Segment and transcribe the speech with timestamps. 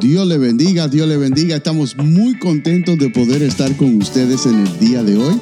[0.00, 1.56] Dios le bendiga, Dios le bendiga.
[1.56, 5.40] Estamos muy contentos de poder estar con ustedes en el día de hoy.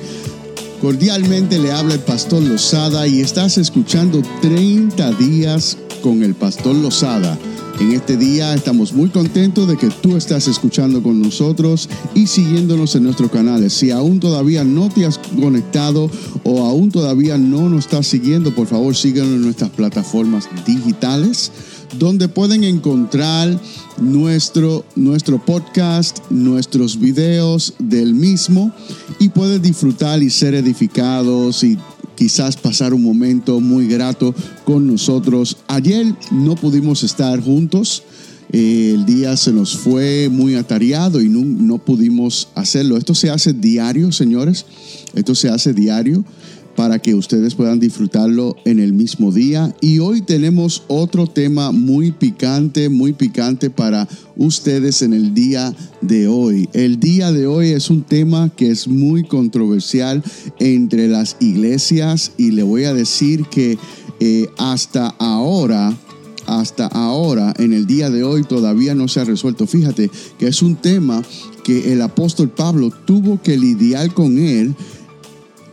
[0.81, 7.39] Cordialmente le habla el pastor Lozada y estás escuchando 30 días con el pastor Lozada.
[7.81, 12.95] En este día estamos muy contentos de que tú estás escuchando con nosotros y siguiéndonos
[12.95, 13.73] en nuestros canales.
[13.73, 16.11] Si aún todavía no te has conectado
[16.45, 21.51] o aún todavía no nos estás siguiendo, por favor síguenos en nuestras plataformas digitales
[21.99, 23.59] donde pueden encontrar
[24.03, 28.73] nuestro, nuestro podcast, nuestros videos del mismo
[29.19, 31.79] y pueden disfrutar y ser edificados y
[32.17, 34.35] quizás pasar un momento muy grato
[34.65, 35.59] con nosotros.
[35.69, 38.03] Ayer no pudimos estar juntos.
[38.53, 42.97] Eh, el día se nos fue muy atareado y no, no pudimos hacerlo.
[42.97, 44.67] Esto se hace diario, señores.
[45.15, 46.25] Esto se hace diario
[46.77, 49.75] para que ustedes puedan disfrutarlo en el mismo día.
[49.81, 56.29] Y hoy tenemos otro tema muy picante, muy picante para ustedes en el día de
[56.29, 56.69] hoy.
[56.73, 60.23] El día de hoy es un tema que es muy controversial
[60.59, 63.79] entre las iglesias y le voy a decir que
[64.21, 65.97] eh, hasta ahora
[66.47, 69.67] hasta ahora, en el día de hoy, todavía no se ha resuelto.
[69.67, 71.23] Fíjate que es un tema
[71.65, 74.75] que el apóstol Pablo tuvo que lidiar con él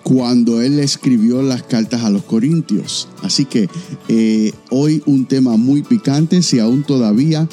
[0.09, 3.07] cuando él escribió las cartas a los Corintios.
[3.21, 3.69] Así que
[4.07, 7.47] eh, hoy un tema muy picante, si aún todavía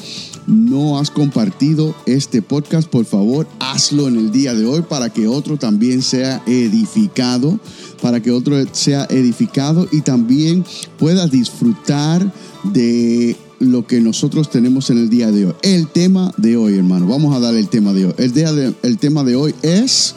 [0.47, 5.27] no has compartido este podcast, por favor hazlo en el día de hoy para que
[5.27, 7.59] otro también sea edificado,
[8.01, 10.65] para que otro sea edificado y también
[10.97, 12.33] pueda disfrutar
[12.73, 15.53] de lo que nosotros tenemos en el día de hoy.
[15.61, 18.13] El tema de hoy, hermano, vamos a dar el tema de hoy.
[18.17, 18.49] El, día
[18.81, 20.15] el tema de hoy es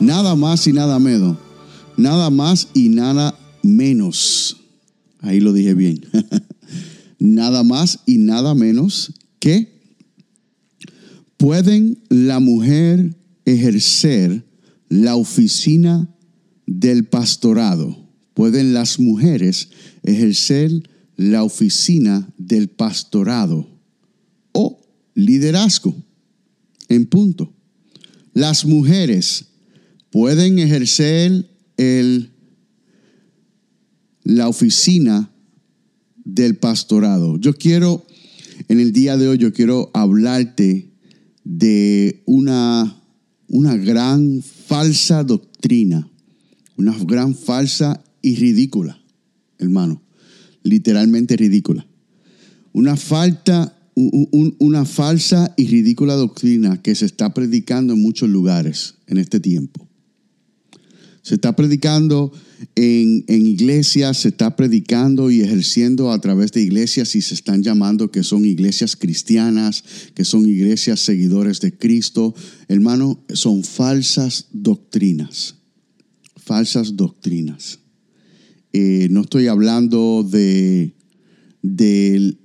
[0.00, 1.36] Nada más y nada menos.
[1.96, 4.56] Nada más y nada menos.
[5.20, 6.00] Ahí lo dije bien.
[7.18, 9.80] nada más y nada menos que
[11.36, 14.44] pueden la mujer ejercer
[14.88, 16.08] la oficina
[16.66, 18.08] del pastorado.
[18.34, 19.70] Pueden las mujeres
[20.04, 20.70] ejercer
[21.16, 23.68] la oficina del pastorado
[24.52, 24.80] o
[25.14, 25.94] liderazgo.
[26.88, 27.52] En punto.
[28.32, 29.47] Las mujeres
[30.10, 32.30] pueden ejercer el,
[34.24, 35.30] la oficina
[36.16, 37.38] del pastorado.
[37.38, 38.06] Yo quiero,
[38.68, 40.90] en el día de hoy, yo quiero hablarte
[41.44, 43.02] de una,
[43.48, 46.10] una gran falsa doctrina,
[46.76, 49.00] una gran falsa y ridícula,
[49.58, 50.02] hermano,
[50.62, 51.86] literalmente ridícula.
[52.72, 59.18] Una falta, una falsa y ridícula doctrina que se está predicando en muchos lugares en
[59.18, 59.87] este tiempo.
[61.28, 62.32] Se está predicando
[62.74, 68.10] en, iglesias, se está predicando y ejerciendo a través de iglesias y se están llamando
[68.10, 69.84] que son iglesias cristianas,
[70.14, 72.34] que son iglesias seguidores de Cristo.
[72.66, 75.56] Hermano, son falsas doctrinas,
[76.34, 77.80] falsas doctrinas.
[78.72, 80.94] Eh, no estoy hablando de,
[81.60, 82.38] de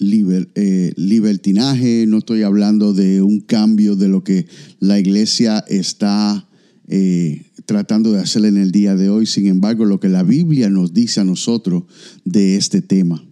[0.00, 4.46] eh, libertinaje, no estoy hablando de un cambio de lo que
[4.80, 6.48] la iglesia está
[6.88, 9.26] eh, tratando de hacer en el día de hoy.
[9.26, 11.84] Sin embargo, lo que la Biblia nos dice a nosotros
[12.24, 13.24] de este tema.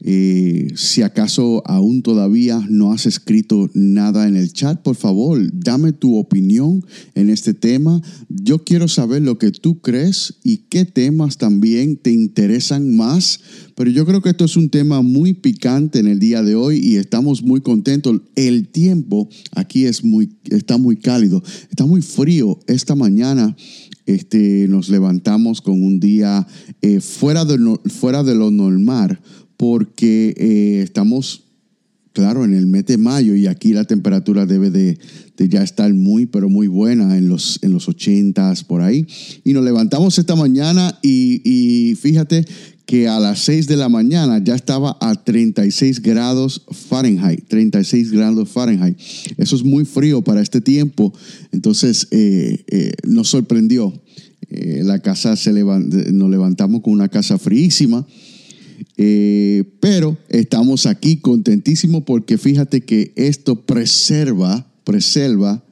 [0.00, 5.92] Eh, si acaso aún todavía no has escrito nada en el chat, por favor, dame
[5.92, 6.84] tu opinión
[7.14, 8.02] en este tema.
[8.28, 13.40] Yo quiero saber lo que tú crees y qué temas también te interesan más.
[13.74, 16.78] Pero yo creo que esto es un tema muy picante en el día de hoy
[16.78, 18.20] y estamos muy contentos.
[18.34, 22.58] El tiempo aquí es muy, está muy cálido, está muy frío.
[22.66, 23.56] Esta mañana
[24.06, 26.46] este, nos levantamos con un día
[26.80, 27.58] eh, fuera, de,
[27.88, 29.20] fuera de lo normal
[29.56, 31.44] porque eh, estamos,
[32.12, 34.98] claro, en el mes de mayo y aquí la temperatura debe de,
[35.38, 39.06] ya estar muy, pero muy buena en los, en los 80 por ahí.
[39.44, 42.44] Y nos levantamos esta mañana y, y fíjate
[42.84, 48.48] que a las 6 de la mañana ya estaba a 36 grados Fahrenheit, 36 grados
[48.48, 48.96] Fahrenheit.
[49.38, 51.12] Eso es muy frío para este tiempo,
[51.50, 53.92] entonces eh, eh, nos sorprendió.
[54.48, 58.06] la casa se nos levantamos con una casa fríísima
[58.96, 65.64] eh, pero estamos aquí contentísimos porque fíjate que esto preserva, preserva,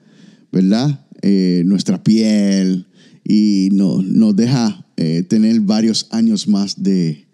[0.52, 1.06] ¿verdad?
[1.22, 2.86] Eh, nuestra piel
[3.24, 7.26] y nos deja eh, tener varios años más de,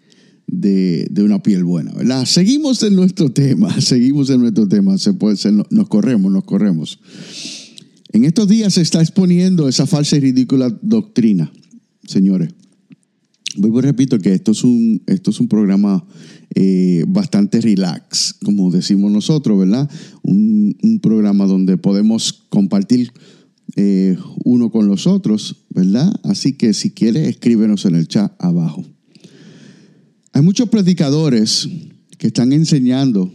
[0.47, 2.25] de, una piel buena, ¿verdad?
[2.25, 6.99] Seguimos en nuestro tema, seguimos en nuestro tema, se puede ser, nos corremos, nos corremos.
[8.13, 11.51] En estos días se está exponiendo esa falsa y ridícula doctrina,
[12.05, 12.49] señores.
[13.57, 16.05] Vuelvo y repito que esto es un, esto es un programa
[16.55, 19.89] eh, bastante relax, como decimos nosotros, ¿verdad?
[20.21, 20.71] Un,
[21.01, 23.11] programa donde podemos compartir
[23.75, 26.13] eh, uno con los otros, ¿verdad?
[26.23, 28.85] Así que si quieres, escríbenos en el chat abajo.
[30.33, 31.67] Hay muchos predicadores
[32.19, 33.33] que están enseñando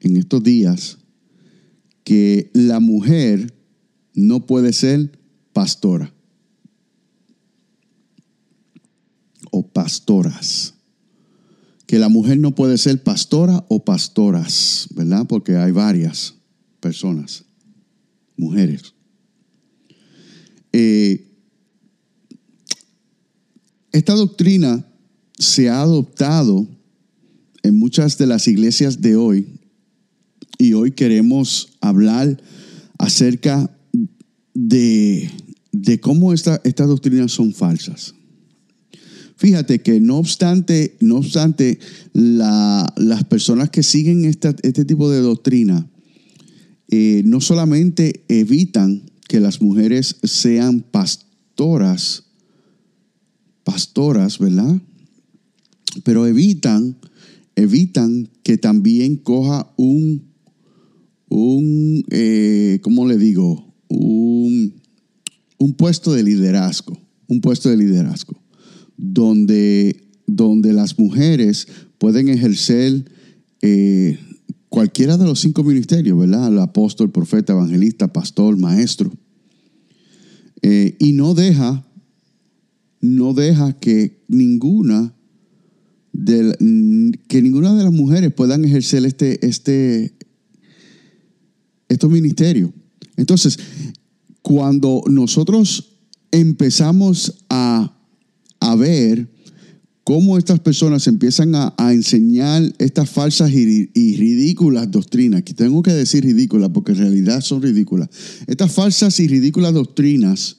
[0.00, 0.98] en estos días
[2.02, 3.54] que la mujer
[4.14, 5.12] no puede ser
[5.52, 6.12] pastora
[9.50, 10.74] o pastoras.
[11.86, 15.26] Que la mujer no puede ser pastora o pastoras, ¿verdad?
[15.26, 16.34] Porque hay varias
[16.80, 17.44] personas,
[18.36, 18.92] mujeres.
[20.74, 21.26] Eh,
[23.90, 24.86] esta doctrina
[25.38, 26.68] se ha adoptado
[27.62, 29.46] en muchas de las iglesias de hoy
[30.58, 32.38] y hoy queremos hablar
[32.98, 33.74] acerca
[34.52, 35.30] de,
[36.02, 38.14] cómo estas doctrinas son falsas.
[39.40, 41.78] Fíjate que no obstante, no obstante
[42.12, 45.88] las personas que siguen este tipo de doctrina
[46.88, 52.24] eh, no solamente evitan que las mujeres sean pastoras,
[53.64, 54.78] pastoras, ¿verdad?
[56.04, 56.98] Pero evitan,
[57.56, 60.34] evitan que también coja un,
[61.30, 63.72] un eh, ¿cómo le digo?
[63.88, 64.74] Un,
[65.56, 68.39] un puesto de liderazgo, un puesto de liderazgo,
[69.00, 71.66] donde, donde las mujeres
[71.98, 73.10] pueden ejercer
[73.62, 74.18] eh,
[74.68, 76.48] cualquiera de los cinco ministerios, ¿verdad?
[76.48, 79.10] El apóstol, profeta, evangelista, pastor, maestro.
[80.62, 81.86] Eh, y no deja,
[83.00, 85.14] no deja que ninguna
[86.12, 90.14] de, que ninguna de las mujeres puedan ejercer este, este,
[91.88, 92.70] estos ministerios.
[93.16, 93.58] Entonces,
[94.42, 95.96] cuando nosotros
[96.30, 97.96] empezamos a,
[98.60, 99.28] a ver
[100.04, 106.24] cómo estas personas empiezan a, enseñar estas falsas y, ridículas doctrinas, que tengo que decir
[106.24, 108.08] ridículas porque en realidad son ridículas,
[108.46, 110.56] estas falsas y ridículas doctrinas,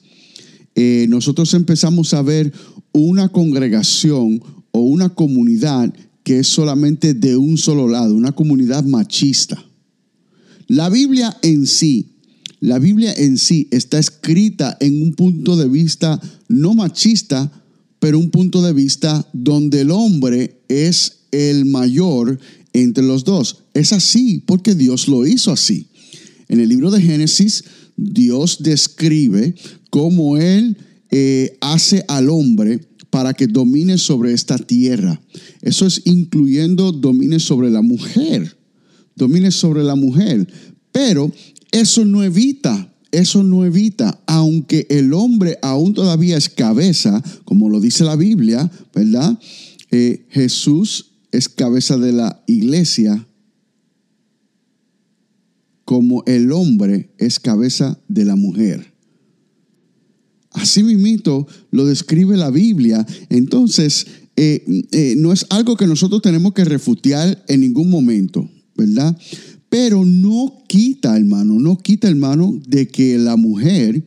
[0.74, 2.52] eh, nosotros empezamos a ver
[2.92, 5.92] una congregación o una comunidad
[6.24, 9.62] que es solamente de un solo lado, una comunidad machista.
[10.66, 12.12] La Biblia en sí,
[12.60, 17.61] la Biblia en sí está escrita en un punto de vista no machista,
[18.02, 22.36] pero un punto de vista donde el hombre es el mayor
[22.72, 23.58] entre los dos.
[23.74, 25.86] Es así porque Dios lo hizo así.
[26.48, 27.62] En el libro de Génesis,
[27.96, 29.54] Dios describe
[29.90, 30.76] cómo Él
[31.12, 35.22] eh, hace al hombre para que domine sobre esta tierra.
[35.60, 38.58] Eso es incluyendo domine sobre la mujer.
[39.14, 40.44] Domine sobre la mujer.
[40.90, 41.30] Pero
[41.70, 47.78] eso no evita eso no evita, aunque el hombre aún todavía es cabeza, como lo
[47.78, 49.38] dice la Biblia, ¿verdad?
[49.90, 53.26] Eh, Jesús es cabeza de la iglesia,
[55.84, 58.92] como el hombre es cabeza de la mujer.
[60.52, 63.06] Así mismo lo describe la Biblia.
[63.28, 64.06] Entonces,
[64.36, 69.16] eh, eh, no es algo que nosotros tenemos que refutar en ningún momento, ¿verdad?
[69.72, 74.04] Pero no quita, hermano, no quita, hermano, de que la mujer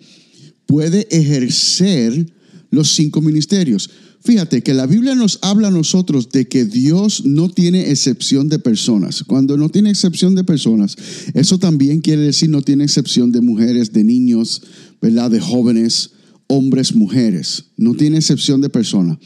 [0.67, 2.31] puede ejercer
[2.69, 3.89] los cinco ministerios.
[4.21, 8.59] Fíjate que la Biblia nos habla a nosotros de que Dios no tiene excepción de
[8.59, 9.23] personas.
[9.23, 10.97] Cuando no tiene excepción de personas,
[11.33, 14.61] eso también quiere decir no tiene excepción de mujeres, de niños,
[15.01, 15.31] ¿verdad?
[15.31, 16.11] De jóvenes,
[16.45, 17.71] hombres, mujeres.
[17.75, 19.17] No tiene excepción de personas.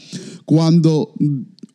[0.46, 1.12] Cuando,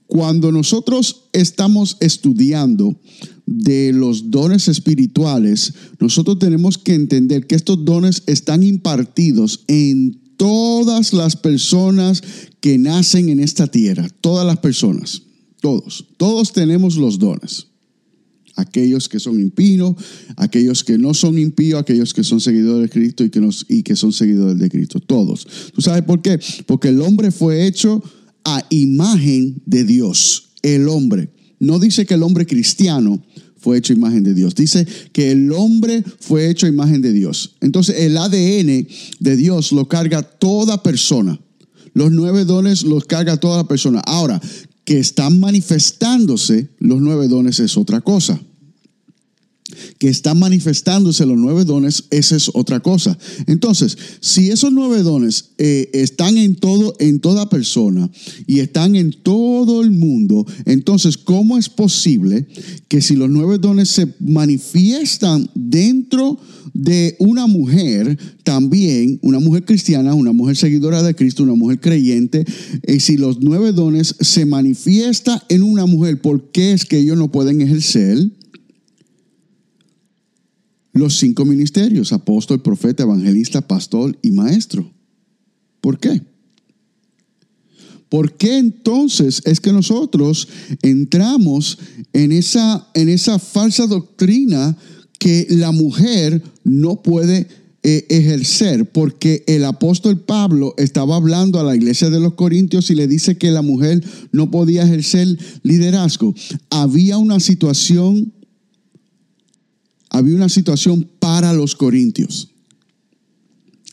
[0.07, 2.99] cuando nosotros estamos estudiando
[3.45, 11.13] de los dones espirituales, nosotros tenemos que entender que estos dones están impartidos en todas
[11.13, 12.21] las personas
[12.59, 15.23] que nacen en esta tierra, todas las personas,
[15.61, 17.67] todos, todos tenemos los dones.
[18.57, 19.95] Aquellos que son impíos,
[20.37, 23.83] aquellos que no son impíos, aquellos que son seguidores de Cristo y que, nos, y
[23.83, 25.45] que son seguidores de Cristo, todos.
[25.73, 26.39] ¿Tú sabes por qué?
[26.65, 28.01] Porque el hombre fue hecho
[28.45, 31.29] a imagen de Dios, el hombre.
[31.59, 33.21] No dice que el hombre cristiano
[33.57, 34.53] fue hecho imagen de Dios.
[34.53, 37.55] Dice que el hombre fue hecho imagen de Dios.
[37.61, 38.87] Entonces el ADN
[39.19, 41.39] de Dios lo carga toda persona.
[41.93, 44.01] Los nueve dones los carga toda persona.
[44.05, 44.39] Ahora,
[44.83, 48.39] que están manifestándose los nueve dones es otra cosa.
[49.97, 53.17] Que están manifestándose los nueve dones, esa es otra cosa.
[53.47, 58.09] Entonces, si esos nueve dones eh, están en todo, en toda persona
[58.45, 62.45] y están en todo el mundo, entonces, ¿cómo es posible
[62.87, 66.39] que si los nueve dones se manifiestan dentro
[66.73, 72.45] de una mujer, también una mujer cristiana, una mujer seguidora de Cristo, una mujer creyente,
[72.85, 77.17] y si los nueve dones se manifiestan en una mujer, ¿por qué es que ellos
[77.17, 78.29] no pueden ejercer?
[80.95, 84.89] Los cinco ministerios, apóstol, profeta, evangelista, pastor y maestro.
[85.81, 86.21] ¿Por qué?
[88.07, 90.47] ¿Por qué entonces es que nosotros
[90.81, 91.77] entramos
[92.13, 94.77] en esa, en esa falsa doctrina
[95.19, 97.49] que la mujer no puede
[97.83, 98.89] eh, ejercer?
[98.89, 103.37] Porque el apóstol Pablo estaba hablando a la iglesia de los Corintios y le dice
[103.37, 105.27] que la mujer no podía ejercer
[105.63, 106.33] liderazgo.
[106.69, 108.31] Había una situación
[110.09, 112.49] había una situación para los corintios.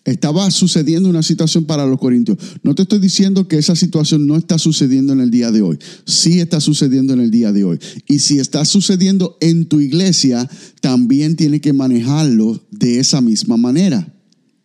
[0.05, 2.37] Estaba sucediendo una situación para los corintios.
[2.65, 5.79] No te estoy diciendo que esa situación no está sucediendo en el día de hoy.
[6.07, 7.79] Sí está sucediendo en el día de hoy.
[8.09, 10.51] Y si está sucediendo en tu iglesia,
[10.81, 14.13] también tiene que manejarlo de esa misma manera.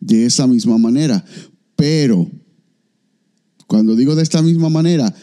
[0.00, 1.24] De esa misma manera.
[1.76, 2.28] Pero,
[3.68, 5.14] cuando digo de esta misma manera,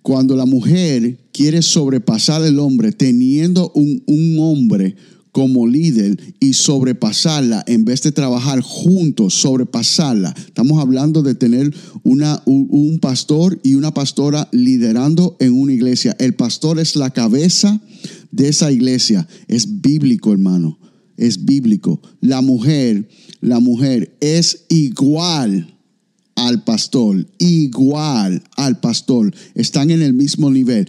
[0.00, 4.96] cuando la mujer quiere sobrepasar al hombre teniendo un, un hombre
[5.34, 10.32] como líder y sobrepasarla en vez de trabajar juntos, sobrepasarla.
[10.38, 11.74] Estamos hablando de tener
[12.04, 16.14] una, un pastor y una pastora liderando en una iglesia.
[16.20, 17.80] El pastor es la cabeza
[18.30, 19.26] de esa iglesia.
[19.48, 20.78] Es bíblico, hermano.
[21.16, 22.00] Es bíblico.
[22.20, 23.08] La mujer,
[23.40, 25.76] la mujer es igual
[26.36, 29.34] al pastor, igual al pastor.
[29.56, 30.88] Están en el mismo nivel.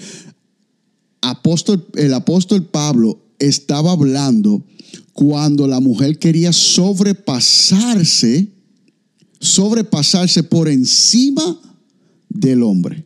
[1.21, 4.65] Apóstol, el apóstol Pablo estaba hablando
[5.13, 8.51] cuando la mujer quería sobrepasarse,
[9.39, 11.59] sobrepasarse por encima
[12.29, 13.05] del hombre.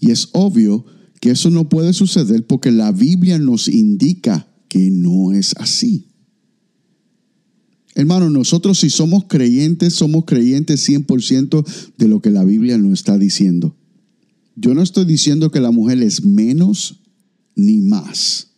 [0.00, 0.84] Y es obvio
[1.20, 6.06] que eso no puede suceder porque la Biblia nos indica que no es así.
[7.94, 11.64] Hermano, nosotros si somos creyentes, somos creyentes 100%
[11.96, 13.74] de lo que la Biblia nos está diciendo.
[14.54, 17.00] Yo no estoy diciendo que la mujer es menos
[17.54, 18.48] ni más.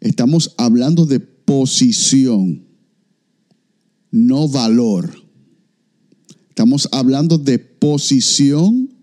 [0.00, 2.66] Estamos hablando de posición,
[4.10, 5.10] no valor.
[6.48, 8.94] Estamos hablando de posición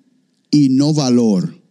[0.51, 1.61] y no valor.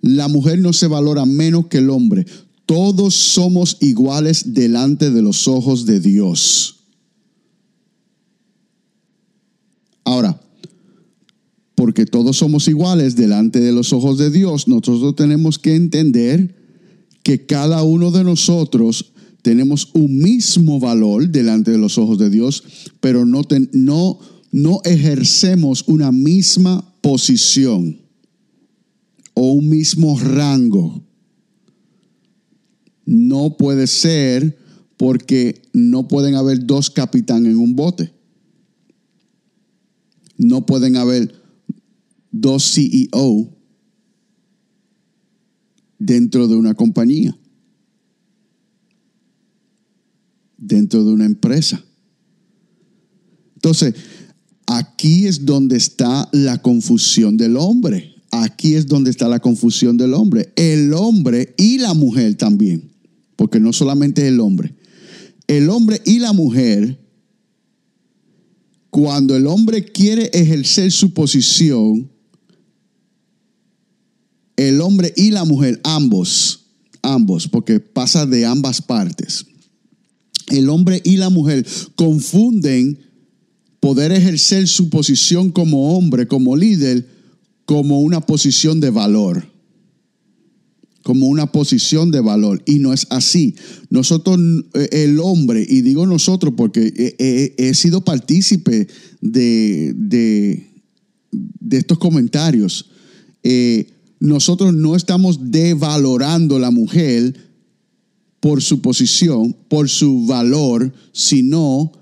[0.00, 2.26] La mujer no se valora menos que el hombre.
[2.66, 6.84] Todos somos iguales delante de los ojos de Dios.
[10.04, 10.40] Ahora,
[11.74, 16.59] porque todos somos iguales delante de los ojos de Dios, nosotros tenemos que entender
[17.30, 22.64] que cada uno de nosotros tenemos un mismo valor delante de los ojos de Dios,
[23.00, 24.18] pero no, no,
[24.50, 28.00] no ejercemos una misma posición
[29.34, 31.04] o un mismo rango.
[33.06, 34.58] No puede ser
[34.96, 38.12] porque no pueden haber dos capitanes en un bote.
[40.36, 41.32] No pueden haber
[42.32, 43.59] dos CEO
[46.00, 47.38] dentro de una compañía,
[50.56, 51.84] dentro de una empresa.
[53.54, 53.94] Entonces,
[54.66, 58.16] aquí es donde está la confusión del hombre.
[58.32, 60.52] Aquí es donde está la confusión del hombre.
[60.56, 62.90] El hombre y la mujer también.
[63.36, 64.74] Porque no solamente el hombre.
[65.46, 66.98] El hombre y la mujer,
[68.88, 72.10] cuando el hombre quiere ejercer su posición,
[74.60, 76.66] el hombre y la mujer, ambos,
[77.00, 79.46] ambos, porque pasa de ambas partes.
[80.48, 82.98] El hombre y la mujer confunden
[83.80, 87.08] poder ejercer su posición como hombre, como líder,
[87.64, 89.48] como una posición de valor.
[91.04, 92.62] Como una posición de valor.
[92.66, 93.54] Y no es así.
[93.88, 94.38] Nosotros,
[94.74, 97.14] eh, el hombre, y digo nosotros porque
[97.56, 98.86] he, sido partícipe
[99.22, 100.66] de, de,
[101.70, 102.90] estos comentarios.
[103.42, 103.86] Eh,
[104.20, 107.34] nosotros no estamos devalorando a la mujer
[108.38, 111.92] por su posición, por su valor, sino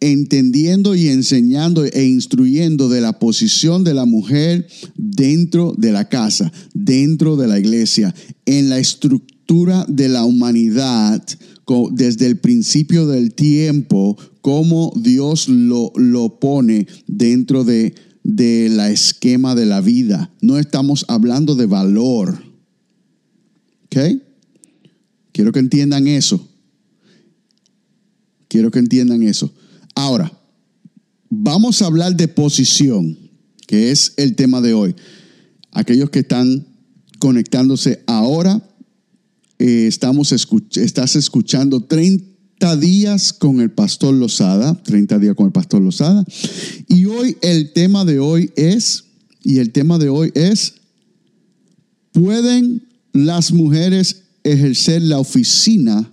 [0.00, 6.52] entendiendo y enseñando e instruyendo de la posición de la mujer dentro de la casa,
[6.74, 8.14] dentro de la iglesia,
[8.46, 11.22] en la estructura de la humanidad
[11.92, 19.54] desde el principio del tiempo, como Dios lo, lo pone dentro de de la esquema
[19.54, 20.32] de la vida.
[20.40, 22.42] No estamos hablando de valor.
[23.86, 23.96] ¿Ok?
[25.32, 26.48] Quiero que entiendan eso.
[28.48, 29.52] Quiero que entiendan eso.
[29.94, 30.32] Ahora,
[31.30, 33.18] vamos a hablar de posición,
[33.66, 34.94] que es el tema de hoy.
[35.70, 36.66] Aquellos que están
[37.18, 38.62] conectándose ahora,
[39.58, 42.31] eh, estamos estás escuchando 30
[42.70, 46.24] días con el pastor Lozada, 30 días con el pastor Lozada.
[46.88, 49.04] Y hoy el tema de hoy es,
[49.42, 50.74] y el tema de hoy es,
[52.12, 56.12] ¿pueden las mujeres ejercer la oficina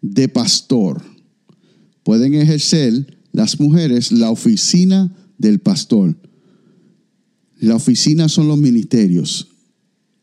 [0.00, 1.02] de pastor?
[2.04, 6.16] ¿Pueden ejercer las mujeres la oficina del pastor?
[7.58, 9.48] La oficina son los ministerios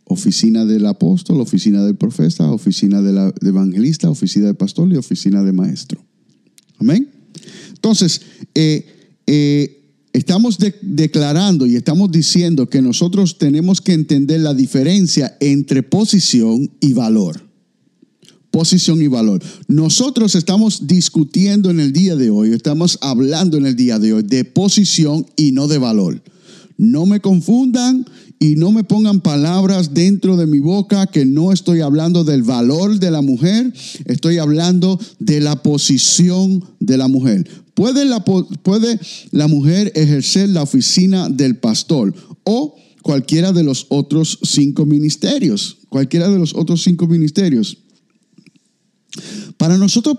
[0.06, 5.52] oficina del apóstol, oficina del profeta, oficina del evangelista, oficina del pastor y oficina de
[5.52, 6.04] maestro.
[6.78, 7.10] Amén.
[7.74, 8.22] Entonces,
[8.54, 8.86] eh,
[9.28, 16.72] eh, estamos declarando y estamos diciendo que nosotros tenemos que entender la diferencia entre posición
[16.80, 17.42] y valor.
[18.52, 19.44] Posición y valor.
[19.68, 24.24] Nosotros estamos discutiendo en el día de hoy, estamos hablando en el día de hoy
[24.24, 26.22] de posición y no de valor.
[26.78, 28.06] No me confundan
[28.40, 33.00] y no me pongan palabras dentro de mi boca que no estoy hablando del valor
[33.00, 33.74] de la mujer,
[34.06, 37.50] estoy hablando de la posición de la mujer.
[37.74, 39.00] ¿Puede la, puede
[39.32, 42.14] la mujer ejercer la oficina del pastor
[42.44, 45.78] o cualquiera de los otros cinco ministerios?
[45.90, 47.78] Cualquiera de los otros cinco ministerios.
[49.58, 50.18] Para nosotros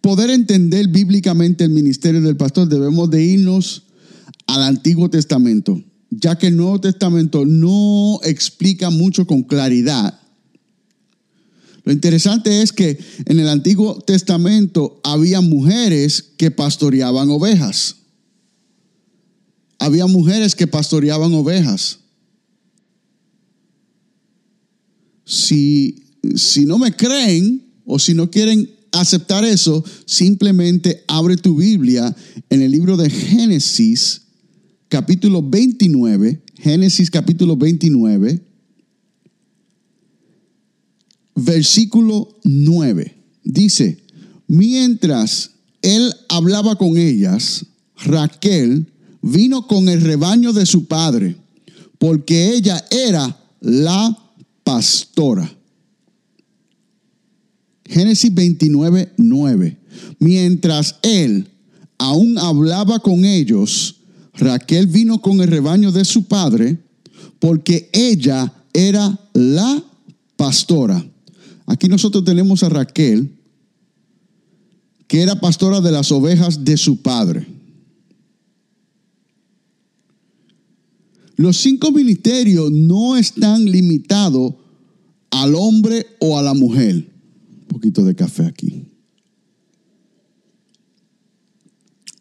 [0.00, 3.84] poder entender bíblicamente el ministerio del pastor, debemos de irnos
[4.46, 10.20] al Antiguo Testamento ya que el Nuevo Testamento no explica mucho con claridad.
[11.84, 17.96] Lo interesante es que en el Antiguo Testamento había mujeres que pastoreaban ovejas.
[19.78, 22.00] Había mujeres que pastoreaban ovejas.
[25.24, 26.02] Si,
[26.34, 32.14] si no me creen o si no quieren aceptar eso, simplemente abre tu Biblia
[32.50, 34.25] en el libro de Génesis
[34.88, 38.40] capítulo 29, Génesis capítulo 29,
[41.34, 43.14] versículo 9.
[43.44, 43.98] Dice,
[44.46, 45.52] mientras
[45.82, 47.66] él hablaba con ellas,
[48.04, 48.86] Raquel
[49.22, 51.36] vino con el rebaño de su padre,
[51.98, 54.16] porque ella era la
[54.64, 55.50] pastora.
[57.84, 59.76] Génesis 29, 9.
[60.18, 61.48] Mientras él
[61.98, 63.95] aún hablaba con ellos,
[64.38, 66.78] Raquel vino con el rebaño de su padre
[67.38, 69.82] porque ella era la
[70.36, 71.04] pastora.
[71.66, 73.30] Aquí nosotros tenemos a Raquel,
[75.08, 77.46] que era pastora de las ovejas de su padre.
[81.36, 84.54] Los cinco ministerios no están limitados
[85.30, 86.94] al hombre o a la mujer.
[86.96, 88.95] Un poquito de café aquí.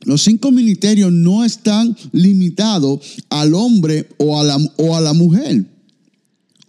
[0.06, 5.65] Los cinco ministerios no están limitados al hombre o a la, o a la mujer.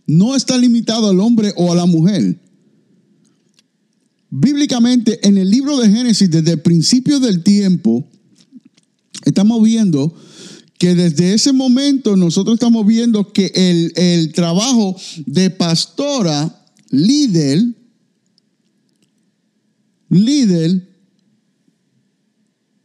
[0.07, 2.41] No está limitado al hombre o a la mujer.
[4.31, 8.09] Bíblicamente, en el libro de Génesis, desde el principio del tiempo,
[9.25, 10.15] estamos viendo
[10.79, 14.97] que desde ese momento nosotros estamos viendo que el, el trabajo
[15.27, 17.65] de pastora, líder,
[20.09, 20.96] líder,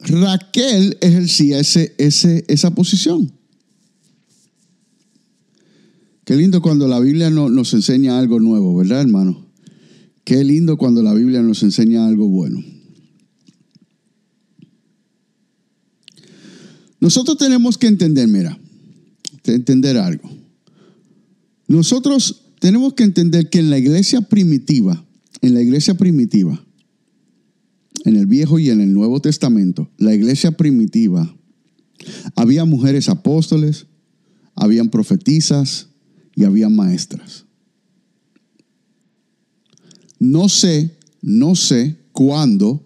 [0.04, 3.32] Raquel ejercía ese, ese, esa posición.
[6.26, 9.46] Qué lindo cuando la Biblia nos enseña algo nuevo, ¿verdad, hermano?
[10.24, 12.64] Qué lindo cuando la Biblia nos enseña algo bueno.
[17.00, 18.58] Nosotros tenemos que entender, mira,
[19.44, 20.30] entender algo.
[21.68, 25.04] Nosotros tenemos que entender que en la iglesia primitiva,
[25.42, 26.64] en la iglesia primitiva,
[28.06, 31.36] en el Viejo y en el Nuevo Testamento, la iglesia primitiva,
[32.36, 33.88] había mujeres apóstoles,
[34.56, 35.88] habían profetizas
[36.36, 37.46] y habían maestras.
[40.20, 42.86] No sé, no sé cuándo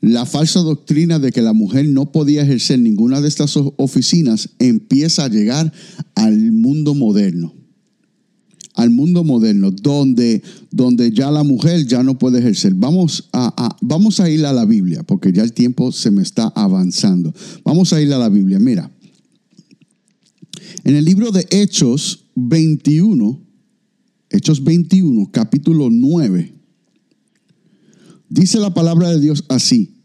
[0.00, 5.24] la falsa doctrina de que la mujer no podía ejercer ninguna de estas oficinas empieza
[5.24, 5.72] a llegar
[6.16, 7.54] al mundo moderno
[8.74, 12.74] al mundo moderno, donde, donde ya la mujer ya no puede ejercer.
[12.74, 16.48] Vamos a, vamos a ir a la Biblia, porque ya el tiempo se me está
[16.54, 17.34] avanzando.
[17.64, 18.58] Vamos a ir a la Biblia.
[18.58, 18.90] Mira,
[20.84, 23.40] en el libro de Hechos 21,
[24.30, 26.54] Hechos 21, capítulo 9,
[28.28, 29.96] dice la palabra de Dios así.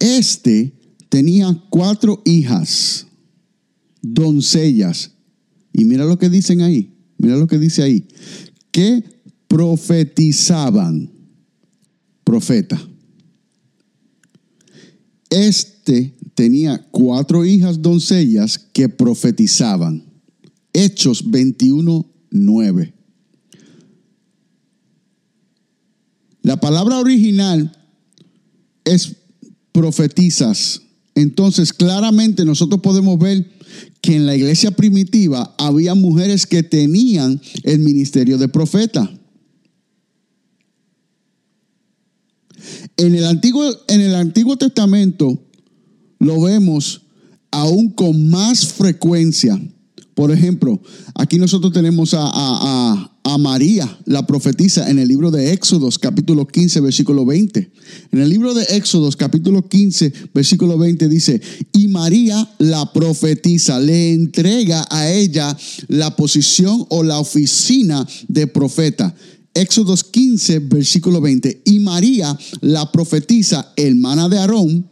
[0.00, 0.74] Este
[1.08, 3.06] tenía cuatro hijas,
[4.02, 5.12] doncellas,
[5.72, 8.06] y mira lo que dicen ahí Mira lo que dice ahí.
[8.70, 9.04] Que
[9.46, 11.10] profetizaban.
[12.24, 12.80] profeta.
[15.28, 20.04] Este tenía cuatro hijas doncellas que profetizaban.
[20.72, 22.94] Hechos 21, 9.
[26.42, 27.76] La palabra original
[28.84, 29.16] es
[29.72, 30.82] profetizas.
[31.14, 33.50] Entonces, claramente nosotros podemos ver
[34.00, 39.10] que en la iglesia primitiva había mujeres que tenían el ministerio de profeta.
[42.96, 45.42] En el Antiguo, en el Antiguo Testamento
[46.18, 47.02] lo vemos
[47.50, 49.60] aún con más frecuencia.
[50.14, 50.80] Por ejemplo,
[51.14, 57.24] aquí nosotros tenemos a, María, la profetisa, en el libro de Éxodos, capítulo 15, versículo
[57.24, 57.70] 20.
[58.12, 61.40] En el libro de Éxodos, capítulo 15, versículo 20 dice,
[61.72, 65.56] y María, la profetisa, le entrega a ella
[65.88, 69.14] la posición o la oficina de profeta.
[69.54, 71.62] Éxodos 15, versículo 20.
[71.64, 74.88] Y María, la profetisa, hermana de Aarón,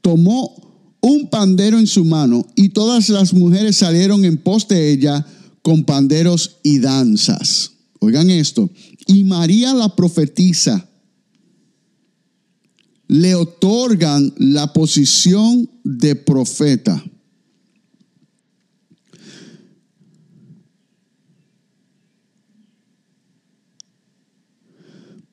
[0.00, 0.68] tomó
[1.00, 5.26] un pandero en su mano y todas las mujeres salieron en pos de ella
[5.62, 7.77] con panderos y danzas.
[8.00, 8.70] Oigan esto.
[9.06, 10.88] Y María la profetiza
[13.08, 17.02] le otorgan la posición de profeta.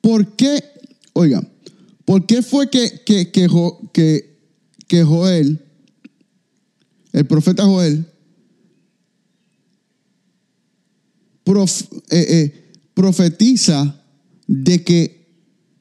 [0.00, 0.62] ¿Por qué?
[1.12, 1.48] Oigan,
[2.04, 4.38] ¿por qué fue que, que, que,
[4.86, 5.64] que Joel,
[7.12, 8.06] el profeta Joel,
[11.46, 14.02] eh, eh, profetiza
[14.46, 15.26] de que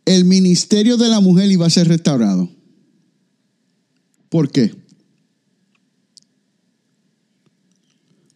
[0.06, 2.50] el ministerio de la mujer iba a ser restaurado.
[4.30, 4.72] ¿Por qué?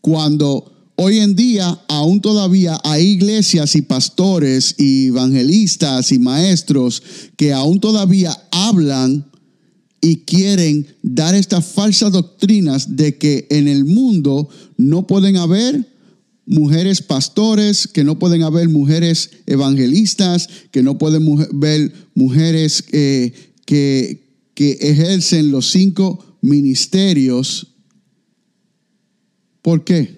[0.02, 7.04] Cuando hoy en día aún todavía hay iglesias y pastores y evangelistas y maestros
[7.36, 9.30] que aún todavía hablan
[10.02, 15.88] y quieren dar estas falsas doctrinas de que en el mundo no pueden haber
[16.50, 23.32] mujeres pastores, que no pueden haber mujeres evangelistas, que no pueden haber mujeres eh,
[23.68, 27.68] que, que ejercen los cinco ministerios.
[29.62, 30.18] ¿Por qué?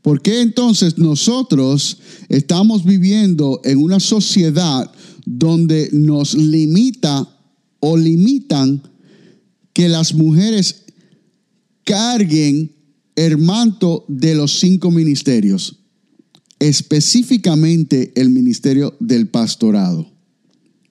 [0.00, 4.92] ¿Por qué entonces nosotros estamos viviendo en una sociedad
[5.26, 7.28] donde nos limita
[7.80, 8.80] o limitan
[9.72, 10.84] que las mujeres
[11.82, 12.77] carguen
[13.18, 15.80] el manto de los cinco ministerios,
[16.60, 20.08] específicamente el ministerio del pastorado.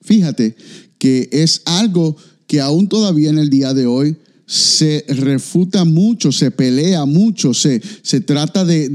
[0.02, 0.54] Fíjate
[0.98, 6.50] que es algo que aún todavía en el día de hoy se refuta mucho, se
[6.50, 8.90] pelea mucho, se, se trata de,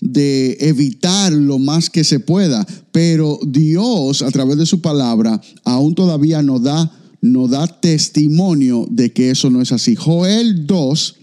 [0.00, 5.96] de, evitar lo más que se pueda, pero Dios a través de su palabra aún
[5.96, 9.96] todavía nos da, nos da testimonio de que eso no es así.
[9.96, 11.17] Joel 2,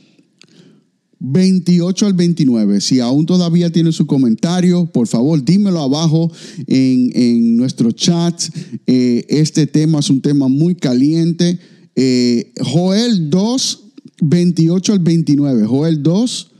[1.19, 2.82] 28 al 29.
[2.82, 6.32] Si aún todavía tiene su comentario, por favor, dímelo abajo
[6.67, 8.41] en, nuestro chat.
[8.86, 11.60] Eh, este tema es un tema muy caliente.
[11.95, 13.84] Eh, Joel 2,
[14.21, 15.65] 28 al 29.
[15.65, 16.51] Joel 2,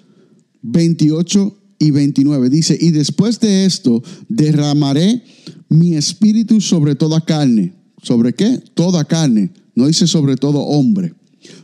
[0.62, 2.50] 28 y 29.
[2.50, 5.24] Dice, y después de esto derramaré
[5.70, 7.74] mi espíritu sobre toda carne.
[8.02, 8.62] ¿Sobre qué?
[8.74, 9.52] Toda carne.
[9.74, 11.14] No dice sobre todo hombre.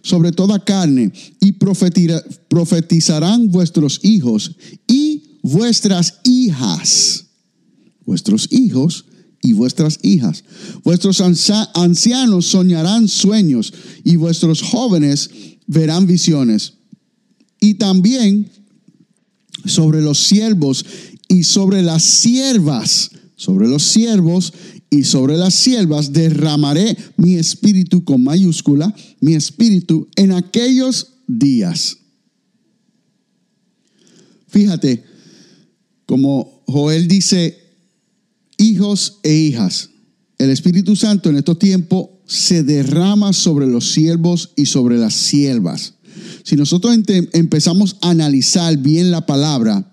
[0.02, 1.12] Sobre toda carne.
[1.40, 4.56] Y profetizarán vuestros hijos
[4.88, 7.26] y vuestras hijas.
[8.06, 9.06] Vuestros hijos
[9.42, 10.44] y vuestras hijas.
[10.84, 15.30] Vuestros ancianos soñarán sueños y vuestros jóvenes
[15.68, 16.74] verán visiones.
[17.60, 18.52] Y también
[19.66, 20.86] sobre los siervos
[21.28, 24.54] y sobre las siervas, sobre los siervos
[24.93, 31.97] y sobre las siervas derramaré mi espíritu con mayúscula, mi espíritu en aquellos días.
[34.49, 35.06] Fíjate,
[36.06, 37.58] como Joel dice,
[38.58, 39.91] hijos e hijas.
[40.38, 45.93] El Espíritu Santo en estos tiempos se derrama sobre los siervos y sobre las siervas.
[46.43, 46.97] Si nosotros
[47.32, 49.90] empezamos a analizar bien la palabra,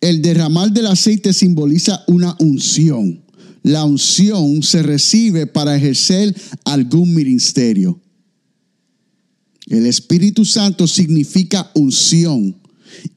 [0.00, 3.22] el derramar del aceite simboliza una unción.
[3.62, 6.34] La unción se recibe para ejercer
[6.64, 8.00] algún ministerio.
[9.66, 12.56] El Espíritu Santo significa unción.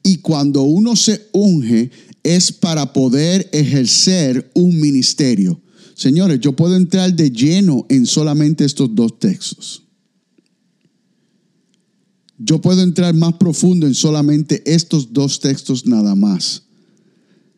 [0.02, 1.90] Y cuando uno se unge,
[2.22, 5.60] es para poder ejercer un ministerio.
[5.94, 9.82] Señores, yo puedo entrar de lleno en solamente estos dos textos.
[12.38, 16.63] Yo puedo entrar más profundo en solamente estos dos textos nada más.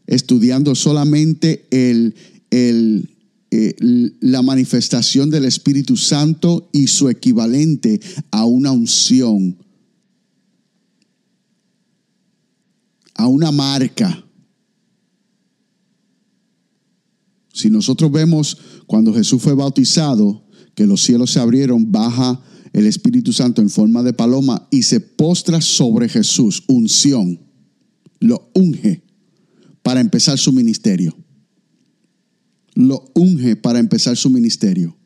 [0.07, 2.14] Estudiando solamente el,
[2.51, 3.11] el,
[3.51, 3.75] eh,
[4.21, 9.57] la manifestación del Espíritu Santo y su equivalente a una unción,
[13.14, 14.25] a una marca.
[17.53, 22.42] Si nosotros vemos cuando Jesús fue bautizado, que los cielos se abrieron, baja
[22.75, 27.40] el Espíritu Santo en forma de paloma y se postra sobre Jesús, unción,
[28.21, 29.06] lo unge
[29.87, 31.16] para empezar su ministerio.
[32.75, 34.99] Lo unge para empezar su ministerio.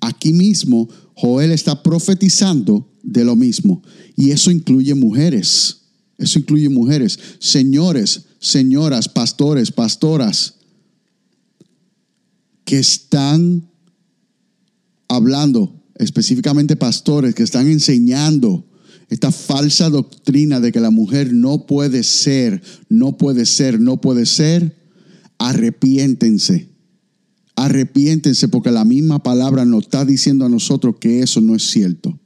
[0.00, 3.84] Aquí mismo Joel está profetizando de lo mismo
[4.16, 5.82] y eso incluye mujeres.
[6.18, 10.56] Eso incluye mujeres, señores, señoras, pastores, pastoras
[12.64, 13.70] que están
[15.06, 18.66] hablando específicamente pastores que están enseñando
[19.08, 24.26] esta falsa doctrina de que la mujer no puede ser, no puede ser, no puede
[24.26, 24.76] ser,
[25.38, 26.68] arrepiéntense.
[27.56, 32.18] Arrepiéntense porque la misma palabra nos está diciendo a nosotros que eso no es cierto.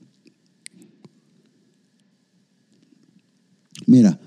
[3.86, 4.20] Mira,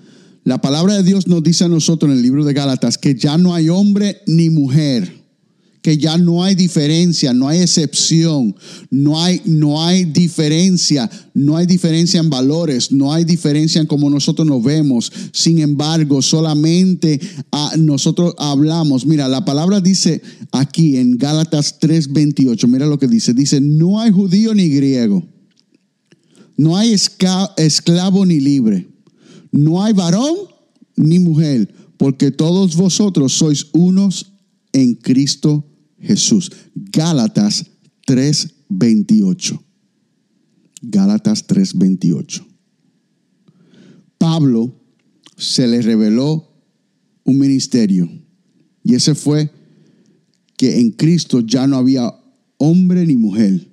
[0.44, 3.38] la palabra de Dios nos dice a nosotros en el libro de Gálatas que ya
[3.38, 5.21] no hay hombre ni mujer
[5.82, 8.54] que ya no hay diferencia, no hay excepción,
[8.88, 14.08] no hay, no hay diferencia, no hay diferencia en valores, no hay diferencia en cómo
[14.08, 15.12] nosotros nos vemos.
[15.32, 19.04] Sin embargo, solamente a nosotros hablamos.
[19.04, 24.12] Mira, la palabra dice aquí en Gálatas 3:28, mira lo que dice, dice, no hay
[24.12, 25.26] judío ni griego,
[26.56, 28.88] no hay esclavo ni libre,
[29.50, 30.36] no hay varón
[30.94, 34.32] ni mujer, porque todos vosotros sois unos
[34.72, 35.71] en Cristo
[36.02, 36.50] Jesús.
[36.74, 37.64] Gálatas
[38.06, 39.62] 3:28.
[40.82, 42.44] Gálatas 3:28.
[44.18, 44.74] Pablo
[45.36, 46.48] se le reveló
[47.24, 48.08] un ministerio
[48.84, 49.50] y ese fue
[50.56, 52.12] que en Cristo ya no había
[52.58, 53.68] hombre ni mujer.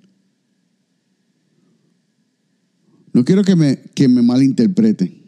[3.14, 5.20] No quiero que me, que me malinterprete.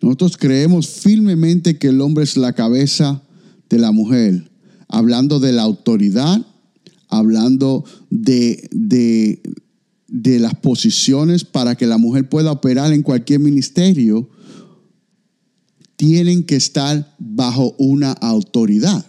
[0.00, 3.22] Nosotros creemos firmemente que el hombre es la cabeza
[3.68, 4.53] de la mujer
[4.88, 6.40] hablando de la autoridad,
[7.08, 14.28] hablando de, de, las posiciones para que la mujer pueda operar en cualquier ministerio,
[15.96, 19.06] tienen que estar bajo una autoridad.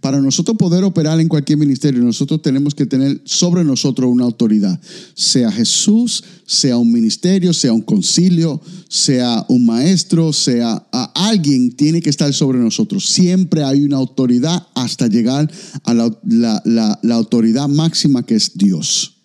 [0.00, 4.80] Para nosotros poder operar en cualquier ministerio, nosotros tenemos que tener sobre nosotros una autoridad,
[5.14, 10.74] sea Jesús, sea un ministerio, sea un concilio, sea un maestro, sea
[11.14, 13.10] alguien, tiene que estar sobre nosotros.
[13.10, 15.50] Siempre hay una autoridad hasta llegar
[15.84, 19.18] a la, autoridad máxima que es Dios.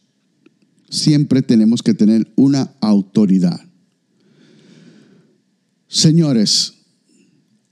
[0.90, 3.62] Siempre tenemos que tener una autoridad.
[5.88, 6.75] Señores,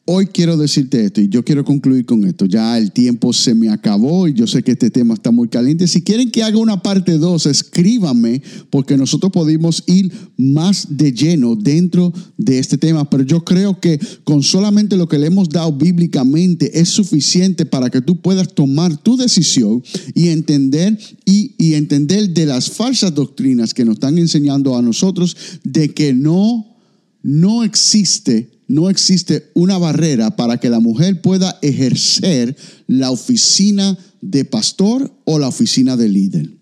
[0.05, 2.45] Hoy quiero decirte esto y yo quiero concluir con esto.
[2.45, 5.87] Ya el tiempo se me acabó y yo sé que este tema está muy caliente.
[5.87, 11.55] Si quieren que haga una parte 2, escríbame porque nosotros podemos ir más de lleno
[11.55, 13.09] dentro de este tema.
[13.09, 17.89] Pero yo creo que con solamente lo que le hemos dado bíblicamente es suficiente para
[17.89, 19.81] que tú puedas tomar tu decisión
[20.13, 25.37] y entender y, y entender de las falsas doctrinas que nos están enseñando a nosotros
[25.63, 26.75] de que no,
[27.21, 32.57] no existe no existe una barrera para que la mujer pueda ejercer
[32.87, 36.57] la oficina de pastor o la oficina de líder.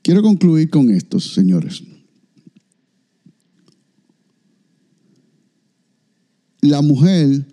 [0.00, 1.82] Quiero concluir con esto, señores.
[6.62, 7.48] La mujer,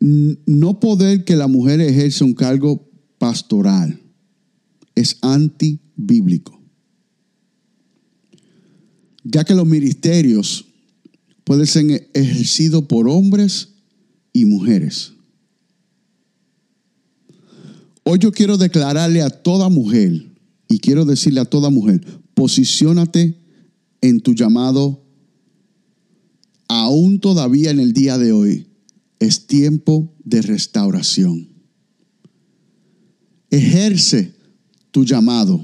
[0.00, 3.98] no poder que la mujer ejerza un cargo pastoral
[4.94, 6.60] es antibíblico.
[9.24, 10.66] Ya que los ministerios
[11.44, 13.68] puede ser ejercido por hombres
[14.32, 15.12] y mujeres.
[18.04, 20.26] Hoy yo quiero declararle a toda mujer
[20.68, 23.38] y quiero decirle a toda mujer, posiciónate
[24.00, 25.02] en tu llamado
[26.68, 28.66] aún todavía en el día de hoy.
[29.18, 31.48] Es tiempo de restauración.
[33.50, 34.34] Ejerce
[34.90, 35.62] tu llamado,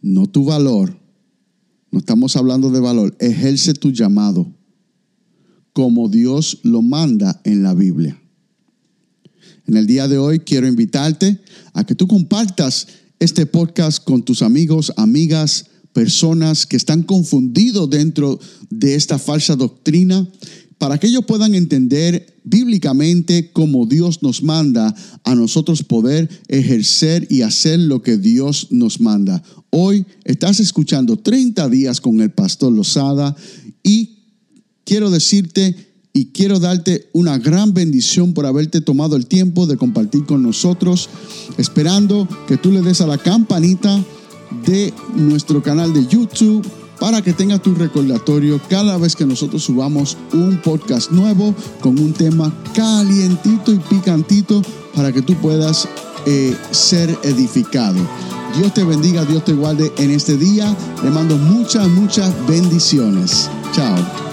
[0.00, 0.98] no tu valor,
[1.92, 3.14] no estamos hablando de valor.
[3.20, 4.50] Ejerce tu llamado
[5.72, 8.20] como Dios lo manda en la Biblia.
[9.66, 11.40] En el día de hoy quiero invitarte
[11.74, 12.88] a que tú compartas
[13.20, 20.26] este podcast con tus amigos, amigas, personas que están confundidos dentro de esta falsa doctrina
[20.82, 24.92] para que ellos puedan entender bíblicamente cómo Dios nos manda
[25.22, 29.44] a nosotros poder ejercer y hacer lo que Dios nos manda.
[29.70, 33.36] Hoy estás escuchando 30 días con el pastor Lozada
[33.84, 34.24] y
[34.82, 35.76] quiero decirte
[36.12, 41.08] y quiero darte una gran bendición por haberte tomado el tiempo de compartir con nosotros,
[41.58, 44.04] esperando que tú le des a la campanita
[44.66, 46.66] de nuestro canal de YouTube
[47.02, 52.12] para que tengas tu recordatorio cada vez que nosotros subamos un podcast nuevo con un
[52.12, 54.62] tema calientito y picantito
[54.94, 55.88] para que tú puedas
[56.26, 57.98] eh, ser edificado.
[58.56, 60.76] Dios te bendiga, Dios te guarde en este día.
[61.02, 63.50] Le mando muchas, muchas bendiciones.
[63.72, 64.31] Chao.